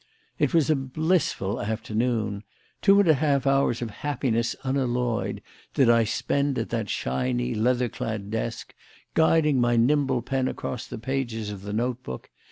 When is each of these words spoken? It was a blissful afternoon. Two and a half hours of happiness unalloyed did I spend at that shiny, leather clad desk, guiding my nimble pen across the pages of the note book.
It 0.39 0.51
was 0.51 0.71
a 0.71 0.75
blissful 0.75 1.61
afternoon. 1.61 2.41
Two 2.81 2.99
and 3.01 3.07
a 3.07 3.13
half 3.13 3.45
hours 3.45 3.83
of 3.83 3.91
happiness 4.01 4.55
unalloyed 4.63 5.43
did 5.75 5.91
I 5.91 6.05
spend 6.05 6.57
at 6.57 6.69
that 6.71 6.89
shiny, 6.89 7.53
leather 7.53 7.87
clad 7.87 8.31
desk, 8.31 8.73
guiding 9.13 9.61
my 9.61 9.75
nimble 9.75 10.23
pen 10.23 10.47
across 10.47 10.87
the 10.87 10.97
pages 10.97 11.51
of 11.51 11.61
the 11.61 11.71
note 11.73 12.01
book. 12.01 12.31